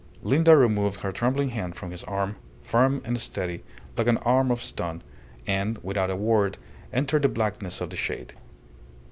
Linda 0.23 0.57
removed 0.57 1.01
her 1.01 1.11
trembling 1.11 1.49
hand 1.49 1.75
from 1.75 1.91
his 1.91 2.03
arm, 2.05 2.35
firm 2.63 3.03
and 3.05 3.21
steady 3.21 3.63
like 3.95 4.07
an 4.07 4.17
arm 4.17 4.49
of 4.49 4.59
stone, 4.59 5.03
and, 5.45 5.77
without 5.83 6.09
a 6.09 6.15
word, 6.15 6.57
entered 6.91 7.21
the 7.21 7.29
blackness 7.29 7.81
of 7.81 7.91
the 7.91 7.97
shade. 7.97 8.33